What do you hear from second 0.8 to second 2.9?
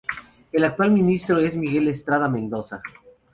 Ministro es Miguel Estrada Mendoza.